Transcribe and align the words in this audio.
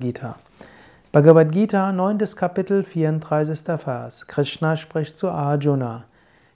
Gita. 0.00 0.38
Bhagavad 1.10 1.50
Gita, 1.50 1.90
9. 1.90 2.18
Kapitel, 2.36 2.84
34. 2.84 3.80
Vers. 3.80 4.28
Krishna 4.28 4.76
spricht 4.76 5.18
zu 5.18 5.28
Arjuna. 5.28 6.04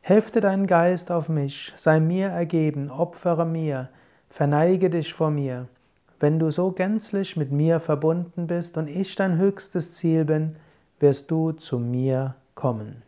Hefte 0.01 0.41
deinen 0.41 0.69
Geist 0.69 1.11
auf 1.11 1.29
mich, 1.29 1.75
sei 1.77 1.99
mir 1.99 2.29
ergeben, 2.29 2.89
opfere 2.89 3.45
mir, 3.45 3.89
verneige 4.29 4.91
dich 4.91 5.13
vor 5.13 5.33
mir. 5.33 5.67
Wenn 6.21 6.39
du 6.39 6.53
so 6.53 6.71
gänzlich 6.71 7.37
mit 7.37 7.51
mir 7.51 7.81
verbunden 7.81 8.47
bist 8.47 8.77
und 8.79 8.87
ich 8.87 9.17
dein 9.17 9.39
höchstes 9.39 9.95
Ziel 9.95 10.25
bin, 10.25 10.53
wirst 11.01 11.29
du 11.29 11.51
zu 11.51 11.81
mir 11.81 12.37
kommen. 12.55 13.03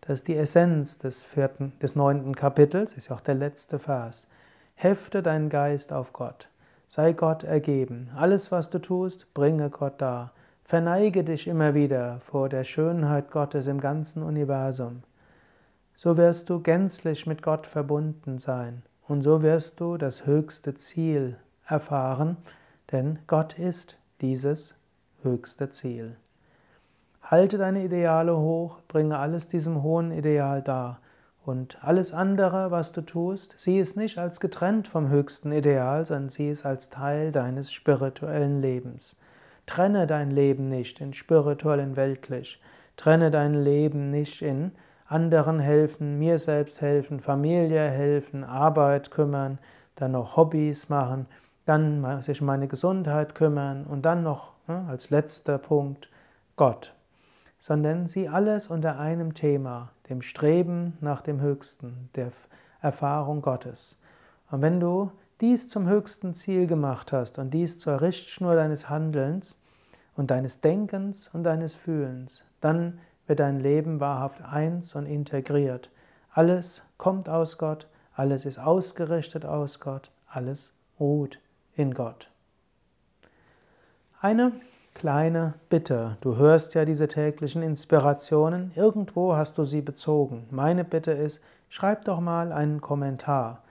Das 0.00 0.20
ist 0.20 0.28
die 0.28 0.36
Essenz 0.38 0.96
des, 0.96 1.22
vierten, 1.22 1.74
des 1.82 1.94
neunten 1.94 2.34
Kapitels, 2.34 2.94
ist 2.96 3.10
ja 3.10 3.16
auch 3.16 3.20
der 3.20 3.34
letzte 3.34 3.78
Vers. 3.78 4.28
Hefte 4.76 5.22
deinen 5.22 5.50
Geist 5.50 5.92
auf 5.92 6.14
Gott. 6.14 6.48
Sei 6.92 7.12
Gott 7.12 7.44
ergeben. 7.44 8.10
Alles, 8.16 8.50
was 8.50 8.68
du 8.68 8.80
tust, 8.80 9.32
bringe 9.32 9.70
Gott 9.70 10.00
dar. 10.00 10.32
Verneige 10.64 11.22
dich 11.22 11.46
immer 11.46 11.72
wieder 11.72 12.18
vor 12.18 12.48
der 12.48 12.64
Schönheit 12.64 13.30
Gottes 13.30 13.68
im 13.68 13.80
ganzen 13.80 14.24
Universum. 14.24 15.04
So 15.94 16.16
wirst 16.16 16.50
du 16.50 16.58
gänzlich 16.58 17.28
mit 17.28 17.42
Gott 17.42 17.68
verbunden 17.68 18.38
sein 18.38 18.82
und 19.06 19.22
so 19.22 19.40
wirst 19.40 19.78
du 19.78 19.98
das 19.98 20.26
höchste 20.26 20.74
Ziel 20.74 21.36
erfahren, 21.64 22.38
denn 22.90 23.20
Gott 23.28 23.56
ist 23.56 23.96
dieses 24.20 24.74
höchste 25.22 25.70
Ziel. 25.70 26.16
Halte 27.22 27.56
deine 27.56 27.84
Ideale 27.84 28.36
hoch, 28.36 28.78
bringe 28.88 29.16
alles 29.16 29.46
diesem 29.46 29.84
hohen 29.84 30.10
Ideal 30.10 30.60
dar 30.60 30.98
und 31.50 31.78
alles 31.82 32.14
andere, 32.14 32.70
was 32.70 32.92
du 32.92 33.00
tust, 33.00 33.54
sieh 33.58 33.80
es 33.80 33.96
nicht 33.96 34.18
als 34.18 34.38
getrennt 34.38 34.86
vom 34.86 35.08
höchsten 35.08 35.50
Ideal, 35.50 36.06
sondern 36.06 36.28
sieh 36.28 36.48
es 36.48 36.64
als 36.64 36.90
Teil 36.90 37.32
deines 37.32 37.72
spirituellen 37.72 38.62
Lebens. 38.62 39.16
Trenne 39.66 40.06
dein 40.06 40.30
Leben 40.30 40.64
nicht 40.64 41.00
in 41.00 41.12
spirituell 41.12 41.80
und 41.80 41.96
weltlich. 41.96 42.60
Trenne 42.96 43.32
dein 43.32 43.54
Leben 43.54 44.10
nicht 44.10 44.42
in 44.42 44.72
anderen 45.06 45.58
helfen, 45.58 46.18
mir 46.20 46.38
selbst 46.38 46.80
helfen, 46.80 47.18
Familie 47.18 47.82
helfen, 47.90 48.44
Arbeit 48.44 49.10
kümmern, 49.10 49.58
dann 49.96 50.12
noch 50.12 50.36
Hobbys 50.36 50.88
machen, 50.88 51.26
dann 51.66 52.22
sich 52.22 52.40
um 52.40 52.46
meine 52.46 52.68
Gesundheit 52.68 53.34
kümmern 53.34 53.86
und 53.86 54.02
dann 54.02 54.22
noch 54.22 54.52
ne, 54.68 54.86
als 54.88 55.10
letzter 55.10 55.58
Punkt 55.58 56.10
Gott 56.54 56.94
sondern 57.60 58.06
sieh 58.06 58.26
alles 58.26 58.66
unter 58.68 58.98
einem 58.98 59.34
Thema, 59.34 59.92
dem 60.08 60.22
Streben 60.22 60.96
nach 61.00 61.20
dem 61.20 61.40
Höchsten, 61.40 62.08
der 62.16 62.30
Erfahrung 62.80 63.42
Gottes. 63.42 63.98
Und 64.50 64.62
wenn 64.62 64.80
du 64.80 65.12
dies 65.40 65.68
zum 65.68 65.86
höchsten 65.86 66.34
Ziel 66.34 66.66
gemacht 66.66 67.12
hast 67.12 67.38
und 67.38 67.52
dies 67.52 67.78
zur 67.78 68.00
Richtschnur 68.00 68.54
deines 68.54 68.88
Handelns 68.88 69.58
und 70.16 70.30
deines 70.30 70.62
Denkens 70.62 71.28
und 71.32 71.44
deines 71.44 71.74
Fühlens, 71.74 72.42
dann 72.60 72.98
wird 73.26 73.40
dein 73.40 73.60
Leben 73.60 74.00
wahrhaft 74.00 74.42
eins 74.42 74.94
und 74.94 75.04
integriert. 75.04 75.90
Alles 76.32 76.82
kommt 76.96 77.28
aus 77.28 77.58
Gott, 77.58 77.88
alles 78.14 78.46
ist 78.46 78.58
ausgerichtet 78.58 79.44
aus 79.44 79.80
Gott, 79.80 80.10
alles 80.26 80.72
ruht 80.98 81.40
in 81.74 81.92
Gott. 81.92 82.30
Eine 84.18 84.52
kleine 84.94 85.54
Bitte. 85.68 86.16
Du 86.20 86.36
hörst 86.36 86.74
ja 86.74 86.84
diese 86.84 87.08
täglichen 87.08 87.62
Inspirationen, 87.62 88.72
irgendwo 88.74 89.36
hast 89.36 89.58
du 89.58 89.64
sie 89.64 89.82
bezogen. 89.82 90.46
Meine 90.50 90.84
Bitte 90.84 91.12
ist, 91.12 91.40
schreib 91.68 92.04
doch 92.04 92.20
mal 92.20 92.52
einen 92.52 92.80
Kommentar. 92.80 93.62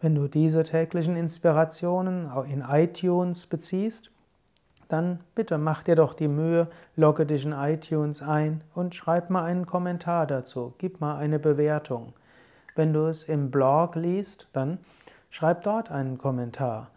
Wenn 0.00 0.14
du 0.14 0.28
diese 0.28 0.62
täglichen 0.62 1.16
Inspirationen 1.16 2.30
in 2.48 2.60
iTunes 2.60 3.46
beziehst, 3.46 4.10
dann 4.88 5.20
bitte 5.34 5.58
mach 5.58 5.82
dir 5.82 5.96
doch 5.96 6.14
die 6.14 6.28
Mühe, 6.28 6.68
logge 6.94 7.26
dich 7.26 7.44
in 7.44 7.52
iTunes 7.52 8.22
ein 8.22 8.62
und 8.74 8.94
schreib 8.94 9.30
mal 9.30 9.44
einen 9.44 9.66
Kommentar 9.66 10.26
dazu, 10.26 10.74
gib 10.78 11.00
mal 11.00 11.16
eine 11.16 11.38
Bewertung. 11.38 12.12
Wenn 12.76 12.92
du 12.92 13.06
es 13.06 13.24
im 13.24 13.50
Blog 13.50 13.96
liest, 13.96 14.48
dann 14.52 14.78
schreib 15.30 15.62
dort 15.64 15.90
einen 15.90 16.18
Kommentar. 16.18 16.90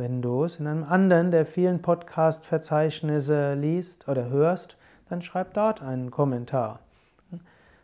Wenn 0.00 0.22
du 0.22 0.44
es 0.44 0.58
in 0.58 0.66
einem 0.66 0.84
anderen 0.84 1.30
der 1.30 1.44
vielen 1.44 1.82
Podcast-Verzeichnisse 1.82 3.52
liest 3.52 4.08
oder 4.08 4.30
hörst, 4.30 4.78
dann 5.10 5.20
schreib 5.20 5.52
dort 5.52 5.82
einen 5.82 6.10
Kommentar. 6.10 6.80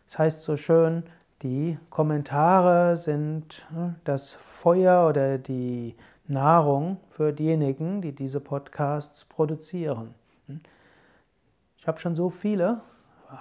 Das 0.07 0.17
heißt 0.17 0.41
so 0.41 0.57
schön, 0.57 1.03
die 1.43 1.77
Kommentare 1.91 2.97
sind 2.97 3.67
hm, 3.69 3.97
das 4.03 4.33
Feuer 4.33 5.07
oder 5.07 5.37
die 5.37 5.95
Nahrung 6.25 6.97
für 7.07 7.33
diejenigen, 7.33 8.01
die 8.01 8.13
diese 8.13 8.39
Podcasts 8.39 9.25
produzieren. 9.25 10.15
Ich 11.77 11.87
habe 11.87 11.99
schon 11.99 12.15
so 12.15 12.31
viele 12.31 12.81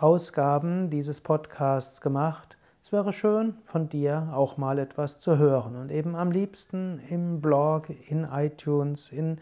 Ausgaben 0.00 0.91
dieses 0.91 1.22
Podcasts 1.22 2.03
gemacht. 2.03 2.59
Es 2.86 2.92
wäre 2.92 3.12
schön, 3.12 3.56
von 3.64 3.88
dir 3.88 4.28
auch 4.32 4.58
mal 4.58 4.78
etwas 4.78 5.19
zu 5.19 5.38
hören 5.38 5.74
und 5.74 5.91
eben 5.91 6.14
am 6.14 6.30
liebsten 6.30 7.00
im 7.10 7.41
Blog, 7.41 7.88
in 7.91 8.22
iTunes, 8.22 9.10
in 9.10 9.41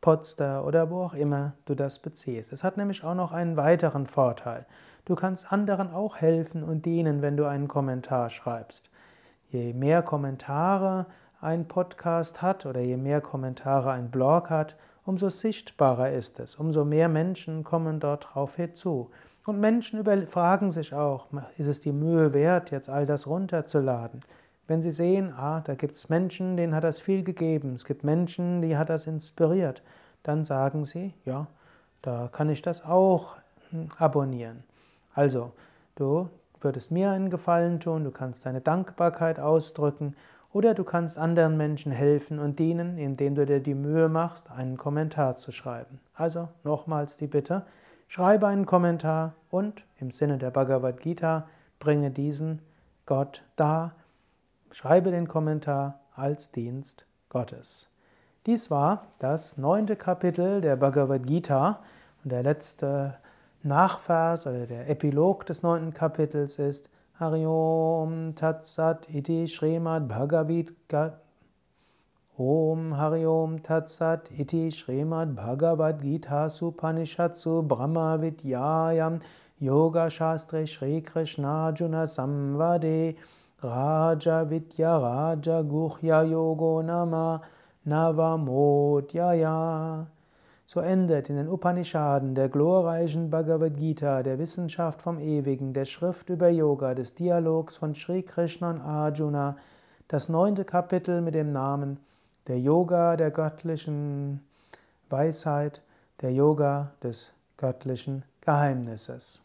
Podster 0.00 0.66
oder 0.66 0.90
wo 0.90 1.02
auch 1.04 1.14
immer 1.14 1.52
du 1.64 1.76
das 1.76 2.00
beziehst. 2.00 2.52
Es 2.52 2.64
hat 2.64 2.76
nämlich 2.76 3.04
auch 3.04 3.14
noch 3.14 3.30
einen 3.30 3.56
weiteren 3.56 4.08
Vorteil. 4.08 4.66
Du 5.04 5.14
kannst 5.14 5.52
anderen 5.52 5.92
auch 5.92 6.16
helfen 6.16 6.64
und 6.64 6.84
dienen, 6.84 7.22
wenn 7.22 7.36
du 7.36 7.46
einen 7.46 7.68
Kommentar 7.68 8.30
schreibst. 8.30 8.90
Je 9.50 9.74
mehr 9.74 10.02
Kommentare 10.02 11.06
ein 11.40 11.68
Podcast 11.68 12.42
hat 12.42 12.66
oder 12.66 12.80
je 12.80 12.96
mehr 12.96 13.20
Kommentare 13.20 13.92
ein 13.92 14.10
Blog 14.10 14.50
hat, 14.50 14.76
umso 15.04 15.28
sichtbarer 15.28 16.10
ist 16.10 16.40
es, 16.40 16.56
umso 16.56 16.84
mehr 16.84 17.08
Menschen 17.08 17.62
kommen 17.62 18.00
dort 18.00 18.34
drauf 18.34 18.56
hinzu. 18.56 19.12
Und 19.44 19.58
Menschen 19.58 20.04
fragen 20.26 20.70
sich 20.70 20.94
auch, 20.94 21.26
ist 21.58 21.66
es 21.66 21.80
die 21.80 21.92
Mühe 21.92 22.32
wert, 22.32 22.70
jetzt 22.70 22.88
all 22.88 23.06
das 23.06 23.26
runterzuladen? 23.26 24.20
Wenn 24.68 24.82
sie 24.82 24.92
sehen, 24.92 25.32
ah, 25.36 25.60
da 25.60 25.74
gibt 25.74 25.96
es 25.96 26.08
Menschen, 26.08 26.56
denen 26.56 26.74
hat 26.74 26.84
das 26.84 27.00
viel 27.00 27.24
gegeben, 27.24 27.74
es 27.74 27.84
gibt 27.84 28.04
Menschen, 28.04 28.62
die 28.62 28.76
hat 28.76 28.88
das 28.88 29.08
inspiriert, 29.08 29.82
dann 30.22 30.44
sagen 30.44 30.84
sie, 30.84 31.12
ja, 31.24 31.48
da 32.02 32.28
kann 32.30 32.48
ich 32.48 32.62
das 32.62 32.84
auch 32.84 33.36
hm, 33.70 33.88
abonnieren. 33.98 34.62
Also, 35.14 35.52
du 35.96 36.28
würdest 36.60 36.92
mir 36.92 37.10
einen 37.10 37.28
Gefallen 37.28 37.80
tun, 37.80 38.04
du 38.04 38.12
kannst 38.12 38.46
deine 38.46 38.60
Dankbarkeit 38.60 39.40
ausdrücken 39.40 40.14
oder 40.52 40.74
du 40.74 40.84
kannst 40.84 41.18
anderen 41.18 41.56
Menschen 41.56 41.90
helfen 41.90 42.38
und 42.38 42.60
dienen, 42.60 42.98
indem 42.98 43.34
du 43.34 43.44
dir 43.44 43.60
die 43.60 43.74
Mühe 43.74 44.08
machst, 44.08 44.50
einen 44.52 44.76
Kommentar 44.76 45.34
zu 45.36 45.50
schreiben. 45.50 45.98
Also 46.14 46.48
nochmals 46.62 47.16
die 47.16 47.26
Bitte, 47.26 47.64
Schreibe 48.14 48.46
einen 48.46 48.66
Kommentar 48.66 49.36
und 49.48 49.86
im 49.96 50.10
Sinne 50.10 50.36
der 50.36 50.50
Bhagavad 50.50 51.00
Gita 51.00 51.46
bringe 51.78 52.10
diesen 52.10 52.60
Gott 53.06 53.42
dar. 53.56 53.94
Schreibe 54.70 55.10
den 55.10 55.26
Kommentar 55.26 55.98
als 56.14 56.52
Dienst 56.52 57.06
Gottes. 57.30 57.88
Dies 58.44 58.70
war 58.70 59.06
das 59.18 59.56
neunte 59.56 59.96
Kapitel 59.96 60.60
der 60.60 60.76
Bhagavad 60.76 61.26
Gita 61.26 61.80
und 62.22 62.32
der 62.32 62.42
letzte 62.42 63.16
Nachvers 63.62 64.46
oder 64.46 64.66
der 64.66 64.90
Epilog 64.90 65.46
des 65.46 65.62
neunten 65.62 65.94
Kapitels 65.94 66.58
ist 66.58 66.90
Hariom 67.18 68.34
Tatsat 68.34 69.08
iti 69.08 69.48
Srimad 69.48 70.06
Bhagavad 70.06 70.74
Om 72.42 72.90
Hari 72.90 73.24
Om 73.24 73.60
Tat 73.60 73.88
Sat 73.88 74.28
Iti 74.36 74.68
Srimad 74.70 75.36
Bhagavad 75.36 76.02
Gita 76.02 76.48
Supanishatsu 76.48 77.62
Brahma 77.62 78.18
Vidyayam 78.18 79.20
Yoga 79.60 80.10
Shastre 80.10 80.66
Shri 80.66 81.00
Krishna 81.02 81.66
Arjuna 81.66 82.04
Samvade 82.04 83.14
Raja 83.62 84.44
Vidya 84.44 84.98
Raja 84.98 85.62
Guhya 85.62 86.28
Yogo 86.28 86.82
Nama 86.84 87.40
Navamodhyaya. 87.86 90.08
So 90.66 90.80
endet 90.80 91.30
in 91.30 91.36
den 91.36 91.48
Upanishaden 91.48 92.34
der 92.34 92.48
glorreichen 92.48 93.30
Bhagavad 93.30 93.76
Gita, 93.76 94.24
der 94.24 94.40
Wissenschaft 94.40 95.00
vom 95.00 95.20
Ewigen, 95.20 95.74
der 95.74 95.84
Schrift 95.84 96.28
über 96.28 96.48
Yoga, 96.48 96.94
des 96.94 97.14
Dialogs 97.14 97.76
von 97.76 97.94
Sri 97.94 98.24
Krishna 98.24 98.70
und 98.70 98.80
Arjuna, 98.80 99.54
das 100.08 100.28
neunte 100.28 100.64
Kapitel 100.64 101.20
mit 101.20 101.36
dem 101.36 101.52
Namen 101.52 102.00
der 102.46 102.58
Yoga 102.58 103.16
der 103.16 103.30
göttlichen 103.30 104.40
Weisheit, 105.08 105.82
der 106.20 106.32
Yoga 106.32 106.92
des 107.02 107.32
göttlichen 107.56 108.24
Geheimnisses. 108.40 109.41